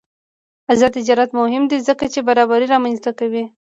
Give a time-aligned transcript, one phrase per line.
[0.71, 3.43] آزاد تجارت مهم دی ځکه چې برابري رامنځته کوي.